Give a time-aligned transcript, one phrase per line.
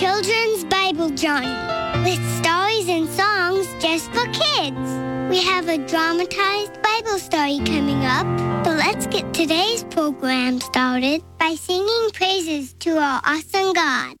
[0.00, 1.54] Children's Bible Journey,
[2.04, 4.78] with stories and songs just for kids.
[5.28, 8.24] We have a dramatized Bible story coming up,
[8.64, 14.19] but let's get today's program started by singing praises to our awesome God.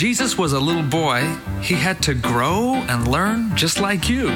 [0.00, 1.20] Jesus was a little boy,
[1.60, 4.30] he had to grow and learn just like you.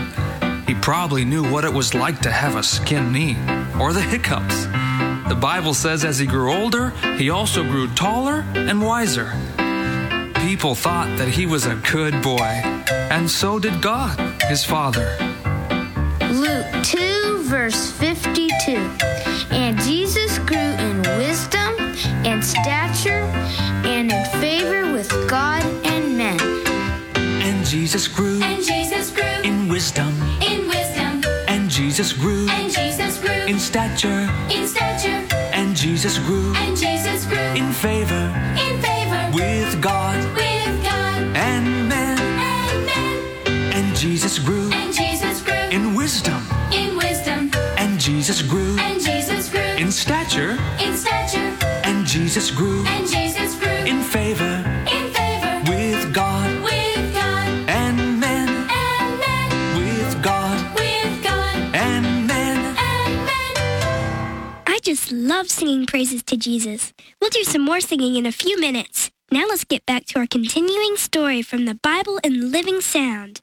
[0.67, 3.35] He probably knew what it was like to have a skinned knee
[3.81, 4.67] or the hiccups.
[5.27, 9.33] The Bible says as he grew older, he also grew taller and wiser.
[10.47, 12.61] People thought that he was a good boy,
[13.11, 15.17] and so did God, his father.
[16.31, 19.24] Luke 2, verse 52.
[29.85, 30.15] Wisdom.
[30.41, 31.21] in wisdom.
[31.47, 34.27] And Jesus grew And Jesus grew in stature.
[34.49, 35.21] in stature.
[35.53, 36.64] And Jesus grew And
[66.45, 66.93] Jesus.
[67.21, 69.11] We'll do some more singing in a few minutes.
[69.31, 73.41] Now let's get back to our continuing story from the Bible in Living Sound.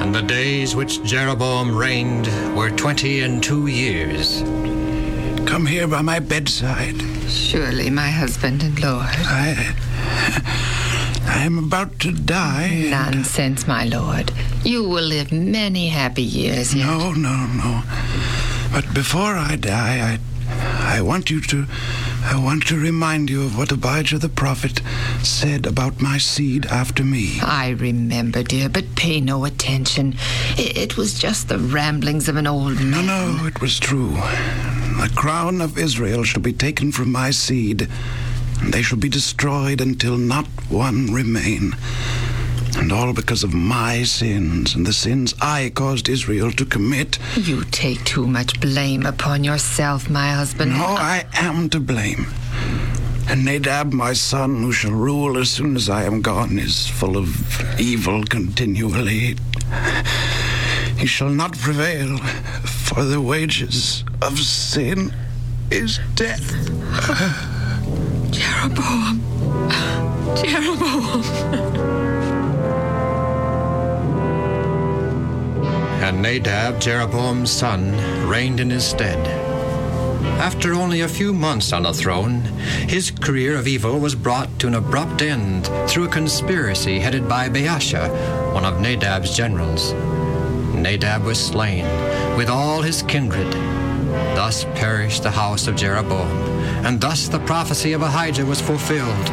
[0.00, 4.42] And the days which Jeroboam reigned were twenty and two years.
[5.44, 7.02] Come here by my bedside.
[7.28, 9.06] Surely, my husband and lord.
[9.08, 10.76] I.
[11.28, 12.88] I am about to die.
[12.90, 14.32] Nonsense, my lord.
[14.64, 16.86] You will live many happy years yet.
[16.86, 17.82] No, no, no.
[18.72, 20.18] But before I die, I.
[20.96, 21.66] I want you to.
[22.24, 24.80] I want to remind you of what Ahijah the prophet
[25.22, 27.38] said about my seed after me.
[27.42, 30.14] I remember, dear, but pay no attention.
[30.56, 32.90] I- It was just the ramblings of an old man.
[32.90, 33.02] No,
[33.36, 34.12] no, it was true.
[35.02, 37.86] The crown of Israel shall be taken from my seed,
[38.60, 41.74] and they shall be destroyed until not one remain.
[42.76, 47.18] And all because of my sins and the sins I caused Israel to commit.
[47.36, 50.72] You take too much blame upon yourself, my husband.
[50.72, 52.26] No, I am to blame.
[53.28, 57.16] And Nadab, my son, who shall rule as soon as I am gone, is full
[57.16, 59.36] of evil continually.
[60.96, 62.16] He shall not prevail,
[62.64, 65.12] for the wages of sin
[65.70, 67.54] is death.
[68.68, 69.20] Jeroboam.
[70.36, 71.22] Jeroboam.
[76.02, 77.92] And Nadab, Jeroboam's son,
[78.28, 79.26] reigned in his stead.
[80.38, 82.42] After only a few months on the throne,
[82.88, 87.48] his career of evil was brought to an abrupt end through a conspiracy headed by
[87.48, 89.92] Baasha, one of Nadab's generals.
[90.74, 91.84] Nadab was slain,
[92.36, 93.52] with all his kindred.
[94.36, 96.47] Thus perished the house of Jeroboam,
[96.84, 99.26] and thus the prophecy of Ahijah was fulfilled.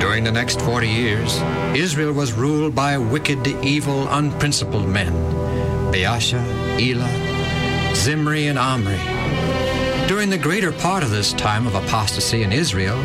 [0.00, 1.40] During the next 40 years,
[1.74, 5.12] Israel was ruled by wicked, evil, unprincipled men
[5.92, 6.42] Baasha,
[6.80, 8.98] Elah, Zimri, and Omri.
[10.08, 12.98] During the greater part of this time of apostasy in Israel,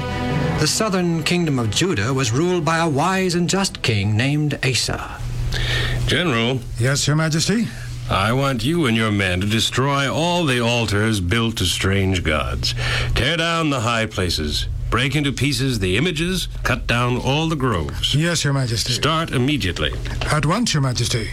[0.59, 5.19] the southern kingdom of Judah was ruled by a wise and just king named Asa.
[6.05, 7.67] General, Yes, Your Majesty?
[8.09, 12.73] I want you and your men to destroy all the altars built to strange gods.
[13.13, 14.67] Tear down the high places.
[14.89, 16.47] Break into pieces the images.
[16.63, 18.15] Cut down all the groves.
[18.15, 18.93] Yes, Your Majesty.
[18.93, 19.93] Start immediately.
[20.23, 21.29] At once, Your Majesty.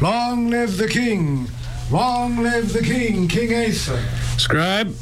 [0.00, 1.48] Long live the king!
[1.90, 4.00] Long live the king, King Asa!
[4.38, 4.94] Scribe,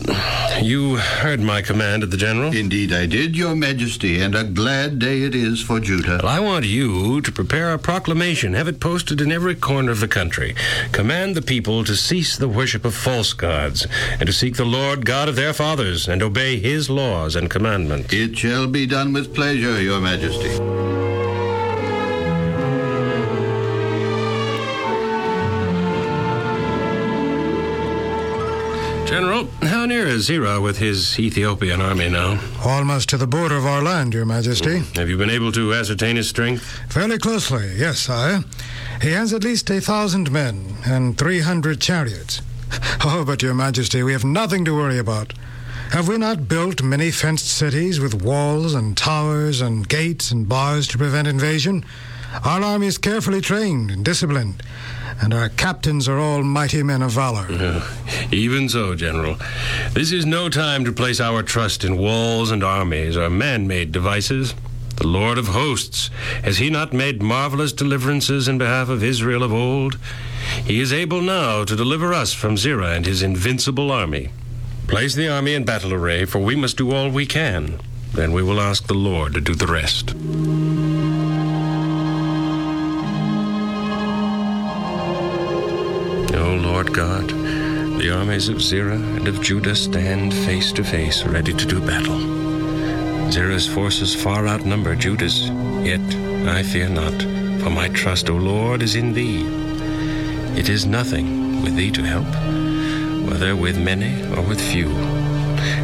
[0.62, 2.50] you heard my command at the general.
[2.56, 6.20] Indeed, I did, Your Majesty, and a glad day it is for Judah.
[6.22, 10.00] Well, I want you to prepare a proclamation, have it posted in every corner of
[10.00, 10.54] the country.
[10.92, 15.04] Command the people to cease the worship of false gods, and to seek the Lord
[15.04, 18.14] God of their fathers, and obey his laws and commandments.
[18.14, 20.77] It shall be done with pleasure, Your Majesty.
[29.08, 32.38] General, how near is Zerah with his Ethiopian army now?
[32.62, 34.80] Almost to the border of our land, Your Majesty.
[34.80, 34.94] Hmm.
[34.96, 36.62] Have you been able to ascertain his strength?
[36.90, 38.44] Fairly closely, yes, sire.
[39.00, 42.42] He has at least a thousand men and three hundred chariots.
[43.02, 45.32] Oh, but, Your Majesty, we have nothing to worry about.
[45.92, 50.86] Have we not built many fenced cities with walls and towers and gates and bars
[50.88, 51.82] to prevent invasion?
[52.44, 54.62] Our army is carefully trained and disciplined,
[55.20, 57.46] and our captains are all mighty men of valor.
[58.30, 59.36] Even so, General.
[59.92, 63.92] This is no time to place our trust in walls and armies or man made
[63.92, 64.54] devices.
[64.96, 66.10] The Lord of hosts,
[66.42, 69.96] has he not made marvelous deliverances in behalf of Israel of old?
[70.64, 74.30] He is able now to deliver us from Zerah and his invincible army.
[74.88, 77.80] Place the army in battle array, for we must do all we can.
[78.12, 80.14] Then we will ask the Lord to do the rest.
[86.78, 87.28] Lord God,
[87.98, 92.20] the armies of Zerah and of Judah stand face to face, ready to do battle.
[93.32, 95.48] Zerah's forces far outnumber Judah's,
[95.84, 96.00] yet
[96.46, 97.20] I fear not,
[97.60, 99.42] for my trust, O Lord, is in thee.
[100.56, 102.28] It is nothing with thee to help,
[103.28, 104.90] whether with many or with few.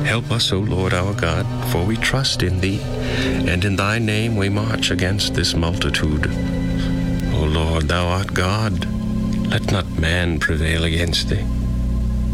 [0.04, 4.36] Help us, O Lord our God, for we trust in thee, and in thy name
[4.36, 6.28] we march against this multitude.
[7.34, 8.93] O Lord, thou art God.
[9.54, 11.46] Let not man prevail against thee.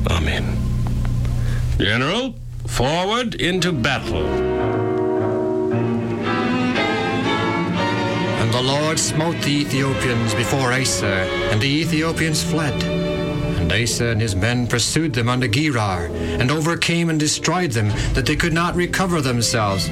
[0.06, 0.56] Amen.
[1.76, 2.34] General,
[2.66, 4.26] forward into battle.
[8.40, 12.82] And the Lord smote the Ethiopians before Asa, and the Ethiopians fled.
[12.82, 18.24] And Asa and his men pursued them unto Gerar, and overcame and destroyed them, that
[18.24, 19.90] they could not recover themselves.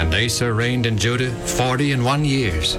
[0.00, 2.78] And Asa reigned in Judah forty and one years.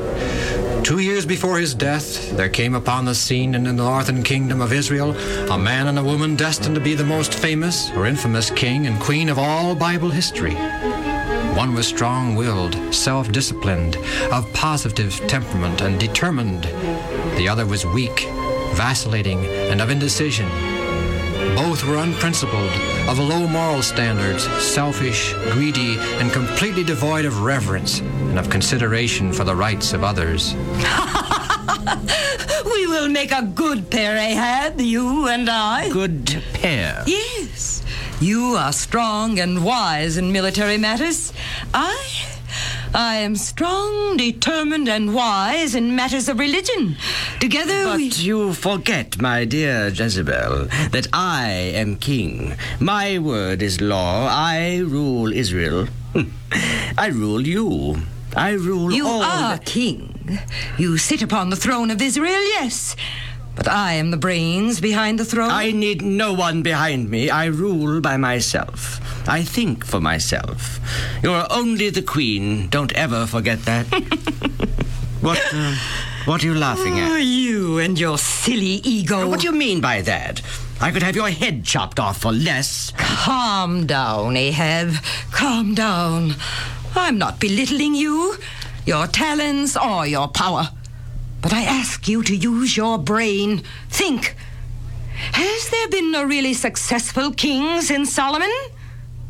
[0.84, 4.74] Two years before his death, there came upon the scene in the northern kingdom of
[4.74, 5.12] Israel
[5.51, 9.00] a man and a woman destined to be the most famous or infamous king and
[9.00, 10.56] queen of all Bible history.
[11.56, 13.98] One was strong willed, self disciplined,
[14.32, 16.63] of positive temperament, and determined.
[17.38, 18.22] The other was weak,
[18.74, 20.50] vacillating, and of indecision.
[21.56, 22.72] Both were unprincipled,
[23.08, 29.43] of low moral standards, selfish, greedy, and completely devoid of reverence and of consideration for
[29.43, 30.53] the rights of others.
[32.65, 35.89] we will make a good pair, Ahab, you and I.
[35.89, 37.03] Good pair?
[37.08, 37.84] Yes.
[38.20, 41.34] You are strong and wise in military matters.
[41.74, 42.30] I.
[42.93, 46.98] I am strong, determined, and wise in matters of religion.
[47.39, 48.10] Together but we.
[48.10, 52.53] you forget, my dear Jezebel, that I am king.
[52.81, 54.27] My word is law.
[54.29, 55.88] I rule Israel.
[56.13, 56.31] Hmm.
[56.98, 57.95] I rule you.
[58.36, 59.19] I rule You all.
[59.19, 60.39] You are king.
[60.77, 62.98] You sit upon the throne of Israel, yes.
[63.55, 65.51] But I am the brains behind the throne.
[65.51, 67.29] I need no one behind me.
[67.29, 69.00] I rule by myself.
[69.27, 70.79] I think for myself.
[71.22, 72.70] You're only the queen.
[72.70, 73.86] Don't ever forget that.
[75.22, 75.39] what?
[75.53, 75.75] Uh,
[76.25, 77.24] what are you laughing Oh, at?
[77.24, 79.27] you and your silly ego.
[79.27, 80.41] What do you mean by that?
[80.79, 82.91] I could have your head chopped off for less.
[82.98, 84.93] Calm down, Ahab.
[85.31, 86.36] Calm down.
[86.96, 88.36] I'm not belittling you,
[88.86, 90.70] your talents, or your power.
[91.41, 93.63] But I ask you to use your brain.
[93.89, 94.36] Think.
[95.33, 98.51] Has there been a really successful king since Solomon?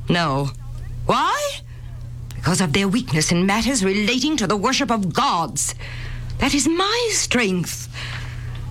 [0.10, 0.52] No.
[1.06, 1.62] Why?
[2.36, 5.76] Because of their weakness in matters relating to the worship of gods.
[6.40, 7.88] That is my strength.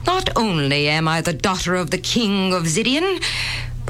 [0.06, 3.22] Not only am I the daughter of the king of Zidian,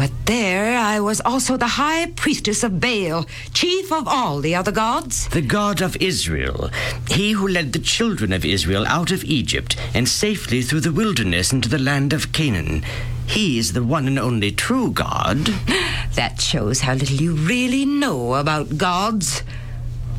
[0.01, 4.73] but there I was also the high priestess of Baal, chief of all the other
[4.73, 5.29] gods.
[5.29, 6.71] The God of Israel,
[7.11, 11.53] he who led the children of Israel out of Egypt and safely through the wilderness
[11.53, 12.83] into the land of Canaan.
[13.27, 15.51] He is the one and only true God.
[16.15, 19.43] That shows how little you really know about gods.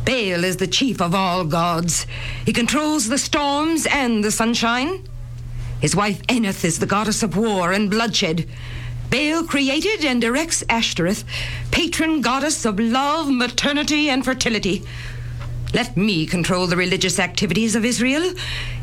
[0.05, 2.05] Baal is the chief of all gods.
[2.45, 5.07] He controls the storms and the sunshine.
[5.81, 8.47] His wife Anath is the goddess of war and bloodshed.
[9.11, 11.25] Baal created and directs Ashtoreth,
[11.69, 14.83] patron goddess of love, maternity, and fertility.
[15.73, 18.33] Let me control the religious activities of Israel.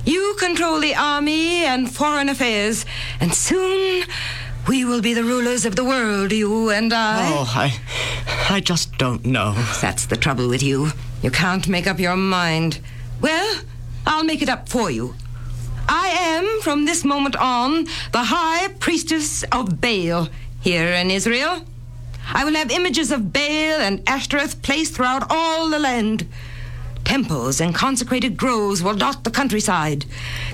[0.04, 2.84] You control the army and foreign affairs.
[3.20, 4.04] And soon
[4.66, 7.30] we will be the rulers of the world, you and I.
[7.32, 8.54] Oh, I.
[8.54, 9.52] I just don't know.
[9.80, 10.90] That's the trouble with you.
[11.22, 12.80] You can't make up your mind.
[13.20, 13.62] Well,
[14.06, 15.14] I'll make it up for you.
[15.88, 20.28] I am, from this moment on, the high priestess of Baal
[20.60, 21.64] here in Israel.
[22.32, 26.28] I will have images of Baal and Ashtoreth placed throughout all the land.
[27.08, 30.04] Temples and consecrated groves will dot the countryside.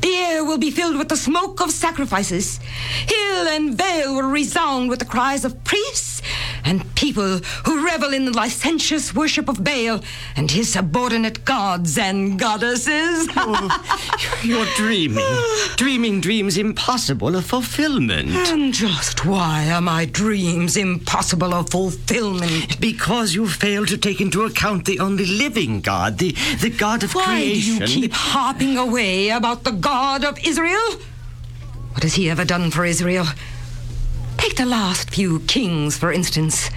[0.02, 2.58] The air will be filled with the smoke of sacrifices.
[3.08, 6.23] Hill and vale will resound with the cries of priests
[6.64, 10.00] and people who revel in the licentious worship of Baal
[10.37, 13.28] and his subordinate gods and goddesses.
[14.42, 15.25] You're dreaming.
[15.76, 18.30] dreaming dreams impossible of fulfillment.
[18.30, 22.80] and just why are my dreams impossible of fulfillment?
[22.80, 27.14] Because you fail to take into account the only living God, the, the God of
[27.14, 27.78] Why creation.
[27.78, 30.98] do you keep harping away about the God of Israel?
[31.92, 33.26] What has he ever done for Israel?
[34.36, 36.70] Take the last few kings, for instance.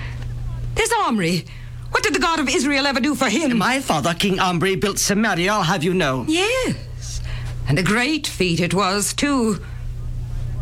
[0.76, 1.46] There's Omri.
[1.92, 3.58] What did the God of Israel ever do for him?
[3.58, 6.26] My father, King Omri, built Samaria, I'll have you know.
[6.28, 7.22] Yes.
[7.68, 9.60] And a great feat it was, too.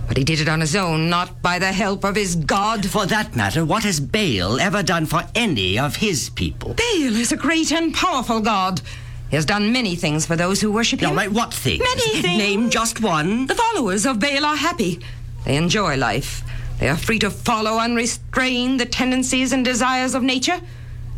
[0.07, 2.85] But he did it on his own, not by the help of his God.
[2.85, 6.75] For that matter, what has Baal ever done for any of his people?
[6.75, 8.81] Baal is a great and powerful God.
[9.29, 11.09] He has done many things for those who worship him.
[11.09, 11.79] All right, what things?
[11.79, 12.37] Many things.
[12.37, 13.47] Name just one.
[13.47, 14.99] The followers of Baal are happy.
[15.45, 16.43] They enjoy life.
[16.79, 20.59] They are free to follow unrestrained the tendencies and desires of nature.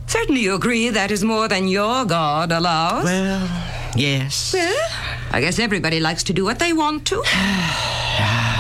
[0.06, 3.04] Certainly you agree that is more than your God allows.
[3.04, 3.50] Well,
[3.96, 4.54] yes.
[4.54, 4.90] Well,
[5.32, 7.24] I guess everybody likes to do what they want to.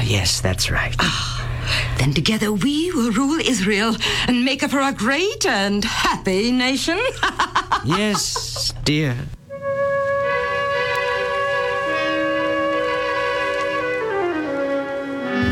[0.07, 0.95] Yes, that's right.
[0.99, 3.93] Ah, then together we will rule Israel
[4.25, 6.97] and make of her a great and happy nation.
[7.85, 9.17] yes, dear.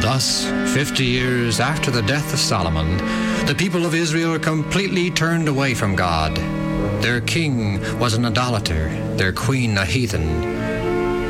[0.01, 2.95] Thus, 50 years after the death of Solomon,
[3.47, 6.37] the people of Israel completely turned away from God.
[7.03, 10.74] Their king was an idolater, their queen a heathen.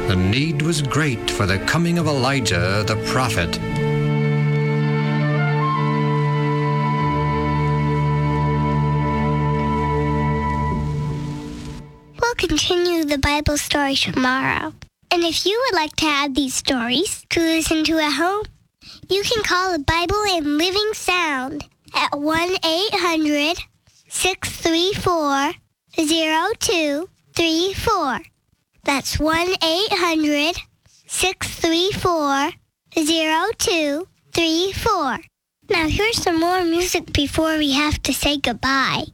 [0.07, 3.59] The need was great for the coming of Elijah the prophet.
[12.21, 14.73] We'll continue the Bible story tomorrow.
[15.09, 18.45] And if you would like to have these stories to listen to at home,
[19.09, 23.57] you can call the Bible in Living Sound at 1 800
[24.07, 25.53] 634
[25.97, 28.34] 0234.
[28.85, 30.55] That's 1 800
[31.07, 32.51] 634
[32.95, 35.17] 0234.
[35.71, 39.05] Now, here's some more music before we have to say goodbye.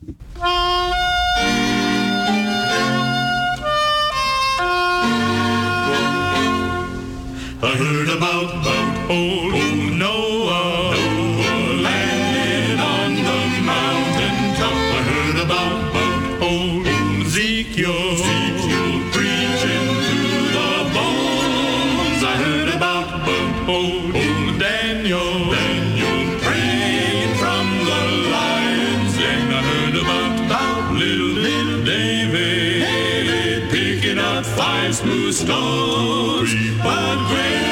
[7.64, 9.54] I heard about, about old,
[34.46, 36.54] five smooth stones.
[36.84, 37.71] But greater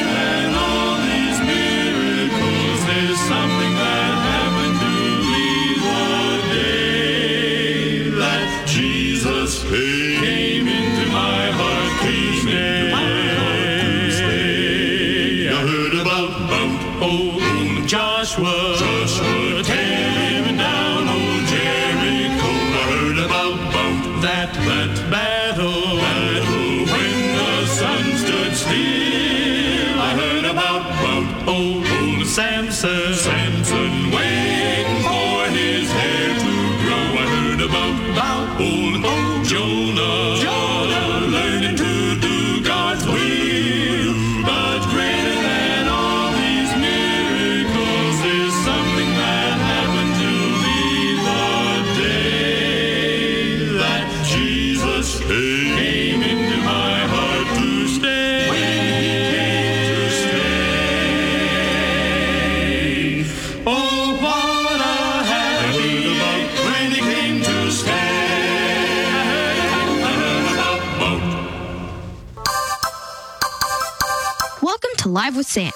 [75.29, 75.71] Live with Sam.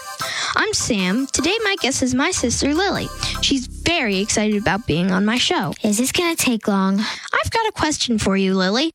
[0.56, 1.28] I'm Sam.
[1.28, 3.08] Today, my guest is my sister Lily.
[3.44, 5.76] She's very excited about being on my show.
[5.84, 7.00] Is this gonna take long?
[7.00, 8.92] I've got a question for you, Lily.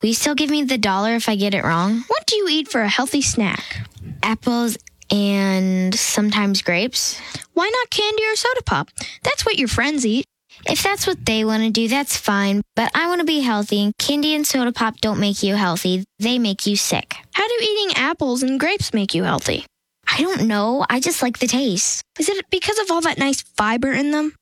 [0.00, 2.04] Will you still give me the dollar if I get it wrong?
[2.06, 3.84] What do you eat for a healthy snack?
[4.22, 4.78] Apples
[5.10, 7.20] and sometimes grapes.
[7.54, 8.90] Why not candy or soda pop?
[9.24, 10.24] That's what your friends eat.
[10.66, 12.62] If that's what they want to do, that's fine.
[12.76, 16.04] But I want to be healthy, and candy and soda pop don't make you healthy.
[16.20, 17.16] They make you sick.
[17.32, 19.66] How do eating apples and grapes make you healthy?
[20.08, 20.84] I don't know.
[20.88, 22.02] I just like the taste.
[22.18, 24.34] Is it because of all that nice fiber in them?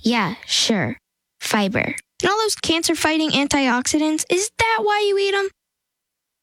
[0.00, 0.98] Yeah, sure.
[1.40, 1.94] Fiber.
[2.22, 4.24] And all those cancer fighting antioxidants?
[4.30, 5.48] Is that why you eat them?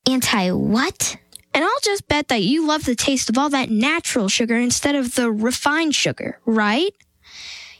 [0.10, 1.17] Anti what?
[1.54, 4.95] And I'll just bet that you love the taste of all that natural sugar instead
[4.95, 6.93] of the refined sugar, right?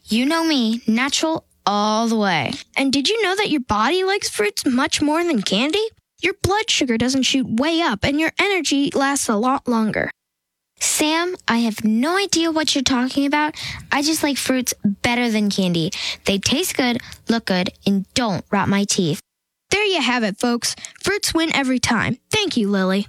[0.05, 2.51] You know me, natural all the way.
[2.77, 5.83] And did you know that your body likes fruits much more than candy?
[6.21, 10.09] Your blood sugar doesn't shoot way up and your energy lasts a lot longer.
[10.83, 13.55] Sam, I have no idea what you're talking about.
[13.89, 15.91] I just like fruits better than candy.
[16.25, 19.21] They taste good, look good, and don't rot my teeth.
[19.71, 20.75] There you have it, folks.
[21.01, 22.17] Fruits win every time.
[22.29, 23.07] Thank you, Lily.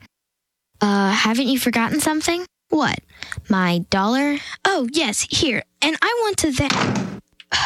[0.81, 2.47] Uh, haven't you forgotten something?
[2.69, 3.01] What?
[3.49, 4.37] My dollar?
[4.65, 5.65] Oh, yes, here.
[5.83, 7.23] And I want to thank.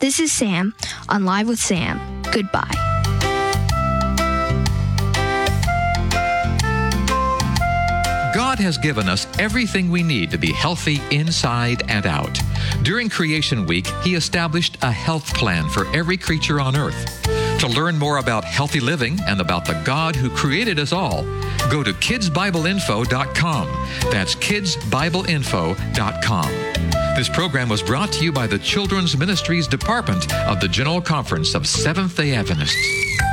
[0.00, 0.74] This is Sam
[1.08, 2.22] on Live with Sam.
[2.30, 2.87] Goodbye.
[8.48, 12.40] God has given us everything we need to be healthy inside and out.
[12.82, 17.28] During Creation Week, He established a health plan for every creature on earth.
[17.58, 21.24] To learn more about healthy living and about the God who created us all,
[21.70, 23.66] go to kidsbibleinfo.com.
[24.10, 26.48] That's kidsbibleinfo.com.
[27.16, 31.54] This program was brought to you by the Children's Ministries Department of the General Conference
[31.54, 33.27] of Seventh day Adventists.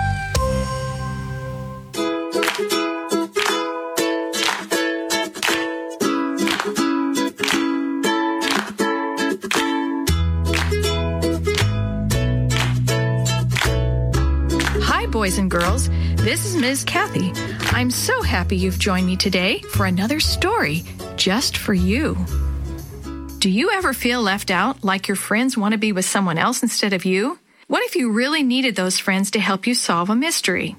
[15.36, 15.90] Boys and girls.
[16.24, 16.86] This is Ms.
[16.86, 17.34] Kathy.
[17.76, 20.84] I'm so happy you've joined me today for another story
[21.18, 22.18] just for you.
[23.40, 26.64] Do you ever feel left out, like your friends want to be with someone else
[26.64, 27.38] instead of you?
[27.68, 30.78] What if you really needed those friends to help you solve a mystery?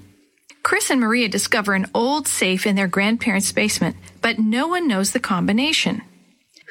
[0.63, 5.11] Chris and Maria discover an old safe in their grandparents' basement, but no one knows
[5.11, 6.01] the combination.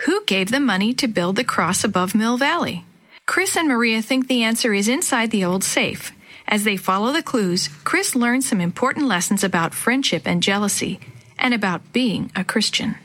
[0.06, 2.84] Who gave them money to build the cross above Mill Valley?
[3.28, 6.12] Chris and Maria think the answer is inside the old safe.
[6.48, 11.00] As they follow the clues, Chris learns some important lessons about friendship and jealousy,
[11.38, 12.96] and about being a Christian.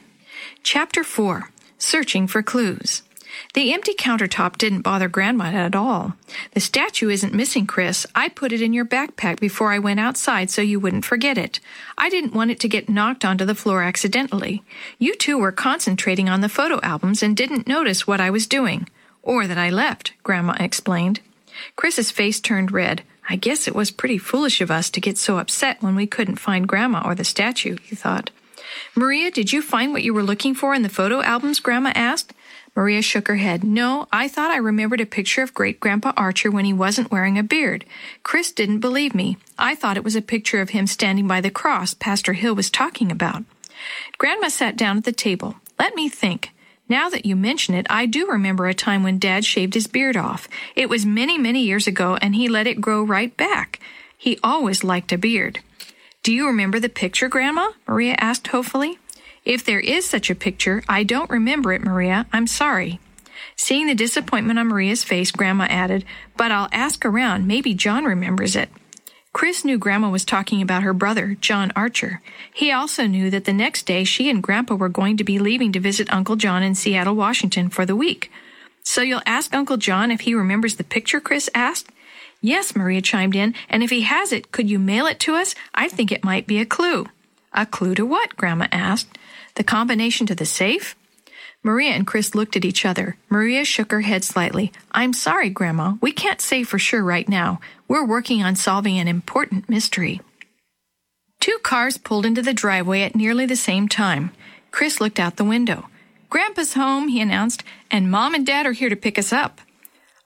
[0.63, 3.03] Chapter 4 Searching for Clues.
[3.55, 6.15] The empty countertop didn't bother Grandma at all.
[6.53, 8.07] The statue isn't missing, Chris.
[8.15, 11.61] I put it in your backpack before I went outside so you wouldn't forget it.
[11.97, 14.63] I didn't want it to get knocked onto the floor accidentally.
[14.99, 18.89] You two were concentrating on the photo albums and didn't notice what I was doing.
[19.23, 21.21] Or that I left, Grandma explained.
[21.77, 23.03] Chris's face turned red.
[23.31, 26.41] I guess it was pretty foolish of us to get so upset when we couldn't
[26.41, 28.31] find Grandma or the statue, he thought.
[28.97, 31.61] Maria, did you find what you were looking for in the photo albums?
[31.61, 32.35] Grandma asked.
[32.75, 33.63] Maria shook her head.
[33.63, 37.39] No, I thought I remembered a picture of great grandpa Archer when he wasn't wearing
[37.39, 37.85] a beard.
[38.25, 39.37] Chris didn't believe me.
[39.57, 42.69] I thought it was a picture of him standing by the cross Pastor Hill was
[42.69, 43.45] talking about.
[44.19, 45.55] Grandma sat down at the table.
[45.79, 46.51] Let me think.
[46.91, 50.17] Now that you mention it, I do remember a time when Dad shaved his beard
[50.17, 50.49] off.
[50.75, 53.79] It was many, many years ago, and he let it grow right back.
[54.19, 55.61] He always liked a beard.
[56.25, 57.69] Do you remember the picture, Grandma?
[57.87, 58.99] Maria asked hopefully.
[59.45, 62.27] If there is such a picture, I don't remember it, Maria.
[62.33, 62.99] I'm sorry.
[63.55, 66.05] Seeing the disappointment on Maria's face, Grandma added,
[66.37, 67.47] But I'll ask around.
[67.47, 68.69] Maybe John remembers it.
[69.33, 72.21] Chris knew Grandma was talking about her brother, John Archer.
[72.53, 75.71] He also knew that the next day she and Grandpa were going to be leaving
[75.73, 78.31] to visit Uncle John in Seattle, Washington for the week.
[78.83, 81.91] So you'll ask Uncle John if he remembers the picture, Chris asked.
[82.41, 85.55] Yes, Maria chimed in, and if he has it, could you mail it to us?
[85.75, 87.07] I think it might be a clue.
[87.53, 88.37] A clue to what?
[88.37, 89.17] Grandma asked.
[89.55, 90.97] The combination to the safe?
[91.63, 93.17] Maria and Chris looked at each other.
[93.29, 94.73] Maria shook her head slightly.
[94.93, 95.95] I'm sorry, Grandma.
[96.01, 97.61] We can't say for sure right now.
[97.87, 100.23] We're working on solving an important mystery.
[101.39, 104.31] Two cars pulled into the driveway at nearly the same time.
[104.71, 105.89] Chris looked out the window.
[106.31, 109.61] Grandpa's home, he announced, and Mom and Dad are here to pick us up.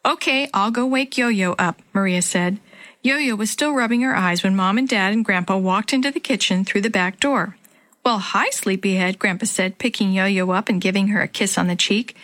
[0.04, 2.58] Okay, I'll go wake Yo Yo up, Maria said.
[3.02, 6.10] Yo Yo was still rubbing her eyes when Mom and Dad and Grandpa walked into
[6.10, 7.56] the kitchen through the back door.
[8.04, 11.68] Well, hi, sleepyhead, Grandpa said, picking Yo Yo up and giving her a kiss on
[11.68, 12.14] the cheek.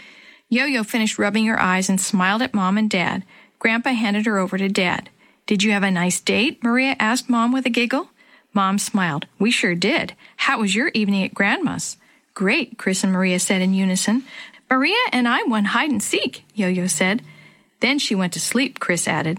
[0.50, 3.24] Yo Yo finished rubbing her eyes and smiled at Mom and Dad.
[3.58, 5.08] Grandpa handed her over to Dad.
[5.46, 6.62] Did you have a nice date?
[6.62, 8.10] Maria asked Mom with a giggle.
[8.52, 9.24] Mom smiled.
[9.38, 10.12] We sure did.
[10.36, 11.96] How was your evening at Grandma's?
[12.34, 14.24] Great, Chris and Maria said in unison.
[14.70, 17.22] Maria and I won hide and seek, Yo Yo said.
[17.80, 19.38] Then she went to sleep, Chris added.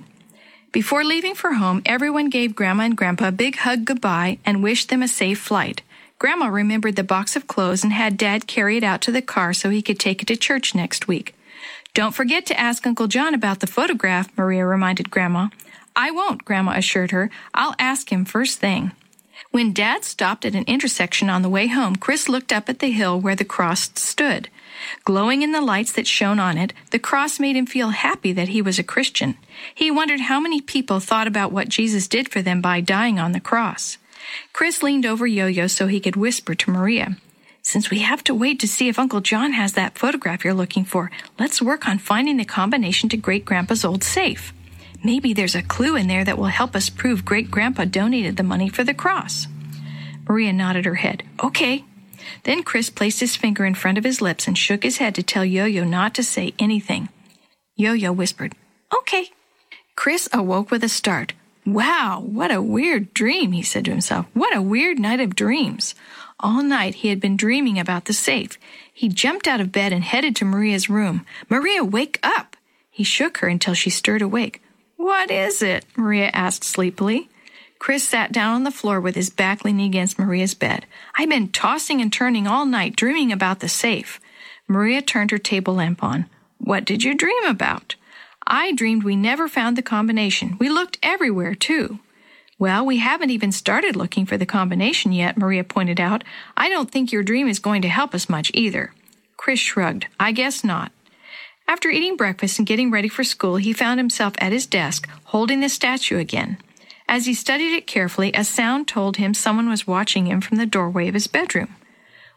[0.71, 4.89] Before leaving for home, everyone gave Grandma and Grandpa a big hug goodbye and wished
[4.89, 5.83] them a safe flight.
[6.21, 9.53] Grandma remembered the box of clothes and had Dad carry it out to the car
[9.53, 11.33] so he could take it to church next week.
[11.95, 15.47] Don't forget to ask Uncle John about the photograph, Maria reminded Grandma.
[15.95, 17.31] I won't, Grandma assured her.
[17.55, 18.91] I'll ask him first thing.
[19.49, 22.91] When Dad stopped at an intersection on the way home, Chris looked up at the
[22.91, 24.47] hill where the cross stood.
[25.03, 28.49] Glowing in the lights that shone on it, the cross made him feel happy that
[28.49, 29.37] he was a Christian.
[29.73, 33.31] He wondered how many people thought about what Jesus did for them by dying on
[33.31, 33.97] the cross.
[34.53, 37.17] Chris leaned over Yo Yo so he could whisper to Maria.
[37.63, 40.83] Since we have to wait to see if Uncle John has that photograph you're looking
[40.83, 44.53] for, let's work on finding the combination to Great Grandpa's old safe.
[45.03, 48.43] Maybe there's a clue in there that will help us prove Great Grandpa donated the
[48.43, 49.47] money for the cross.
[50.27, 51.23] Maria nodded her head.
[51.43, 51.83] Okay.
[52.43, 55.23] Then Chris placed his finger in front of his lips and shook his head to
[55.23, 57.09] tell Yo Yo not to say anything.
[57.75, 58.53] Yo Yo whispered,
[58.93, 59.29] Okay.
[59.95, 61.33] Chris awoke with a start.
[61.65, 64.25] Wow, what a weird dream, he said to himself.
[64.33, 65.93] What a weird night of dreams.
[66.39, 68.57] All night he had been dreaming about the safe.
[68.91, 71.25] He jumped out of bed and headed to Maria's room.
[71.49, 72.57] Maria, wake up!
[72.89, 74.61] He shook her until she stirred awake.
[74.97, 75.85] What is it?
[75.95, 77.29] Maria asked sleepily.
[77.79, 80.85] Chris sat down on the floor with his back leaning against Maria's bed.
[81.15, 84.19] I've been tossing and turning all night, dreaming about the safe.
[84.67, 86.27] Maria turned her table lamp on.
[86.59, 87.95] What did you dream about?
[88.45, 90.57] I dreamed we never found the combination.
[90.59, 91.99] We looked everywhere, too.
[92.57, 96.23] Well, we haven't even started looking for the combination yet, Maria pointed out.
[96.55, 98.93] I don't think your dream is going to help us much either.
[99.35, 100.07] Chris shrugged.
[100.19, 100.91] I guess not.
[101.67, 105.61] After eating breakfast and getting ready for school, he found himself at his desk, holding
[105.61, 106.57] the statue again.
[107.07, 110.65] As he studied it carefully, a sound told him someone was watching him from the
[110.65, 111.75] doorway of his bedroom.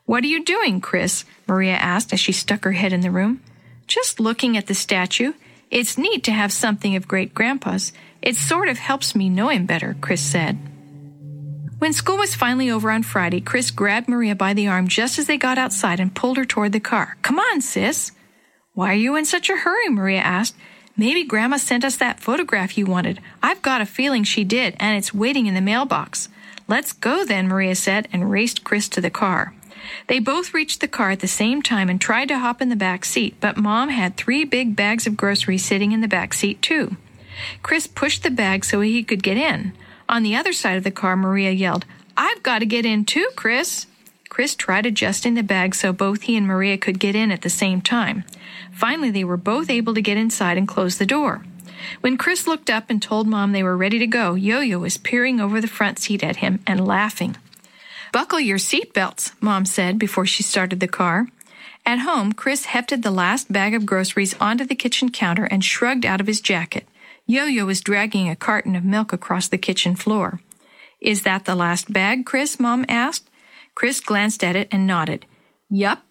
[0.07, 1.25] What are you doing, Chris?
[1.47, 3.43] Maria asked as she stuck her head in the room.
[3.87, 5.33] Just looking at the statue.
[5.71, 7.93] It's neat to have something of great grandpa's.
[8.23, 10.59] It sort of helps me know him better, Chris said.
[11.79, 15.27] When school was finally over on Friday, Chris grabbed Maria by the arm just as
[15.27, 17.17] they got outside and pulled her toward the car.
[17.23, 18.13] Come on, sis.
[18.73, 19.89] Why are you in such a hurry?
[19.89, 20.57] Maria asked.
[20.97, 23.21] Maybe Grandma sent us that photograph you wanted.
[23.43, 26.29] I've got a feeling she did, and it's waiting in the mailbox.
[26.69, 29.55] Let's go then, Maria said, and raced Chris to the car.
[30.07, 32.77] They both reached the car at the same time and tried to hop in the
[32.77, 36.63] back seat, but Mom had three big bags of groceries sitting in the back seat,
[36.63, 36.97] too.
[37.63, 39.73] Chris pushed the bag so he could get in.
[40.09, 41.85] On the other side of the car, Maria yelled,
[42.17, 43.87] I've got to get in too, Chris.
[44.29, 47.51] Chris tried adjusting the bag so both he and Maria could get in at the
[47.51, 48.25] same time.
[48.73, 51.45] Finally, they were both able to get inside and close the door.
[52.01, 54.97] When Chris looked up and told Mom they were ready to go, Yo Yo was
[54.97, 57.37] peering over the front seat at him and laughing.
[58.15, 61.27] Buckle your seatbelts, Mom said before she started the car.
[61.85, 66.07] At home, Chris hefted the last bag of groceries onto the kitchen counter and shrugged
[66.07, 66.87] out of his jacket.
[67.27, 70.39] Yo Yo was dragging a carton of milk across the kitchen floor.
[71.01, 72.61] Is that the last bag, Chris?
[72.61, 73.29] Mom asked.
[73.75, 75.27] Chris glanced at it and nodded.
[75.69, 76.05] Yup.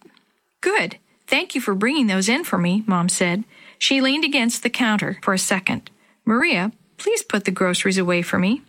[0.60, 0.98] Good.
[1.26, 3.44] Thank you for bringing those in for me, Mom said.
[3.78, 5.90] She leaned against the counter for a second.
[6.26, 8.60] Maria, please put the groceries away for me.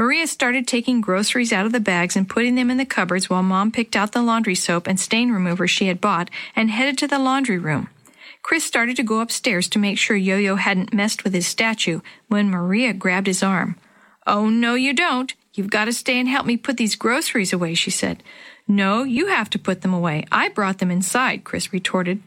[0.00, 3.42] Maria started taking groceries out of the bags and putting them in the cupboards while
[3.42, 7.06] Mom picked out the laundry soap and stain remover she had bought and headed to
[7.06, 7.86] the laundry room.
[8.40, 12.00] Chris started to go upstairs to make sure Yo Yo hadn't messed with his statue
[12.28, 13.76] when Maria grabbed his arm.
[14.26, 15.34] Oh, no, you don't.
[15.52, 18.22] You've got to stay and help me put these groceries away, she said.
[18.66, 20.24] No, you have to put them away.
[20.32, 22.22] I brought them inside, Chris retorted.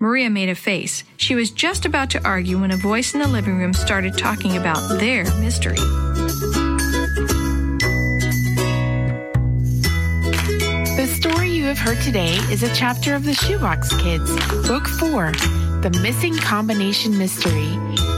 [0.00, 1.04] Maria made a face.
[1.18, 4.56] She was just about to argue when a voice in the living room started talking
[4.56, 5.78] about their mystery.
[11.72, 14.30] Have heard today is a chapter of the Shoebox Kids,
[14.68, 15.32] Book 4,
[15.80, 17.66] The Missing Combination Mystery,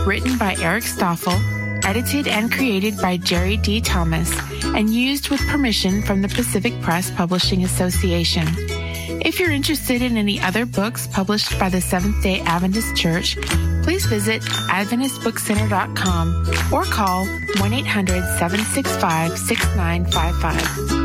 [0.05, 1.41] written by Eric Stoffle,
[1.85, 3.81] edited and created by Jerry D.
[3.81, 8.49] Thomas, and used with permission from the Pacific Press Publishing Association.
[9.25, 13.37] If you're interested in any other books published by the Seventh day Adventist Church,
[13.85, 17.25] please visit AdventistBookCenter.com or call
[17.61, 21.05] 1 800 765 6955.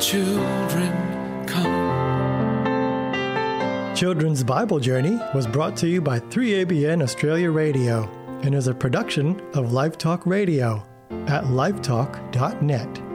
[0.00, 1.88] children come.
[3.94, 8.08] Children's Bible Journey was brought to you by 3ABN Australia Radio
[8.42, 13.07] and is a production of Life Talk Radio at lifetalk.net.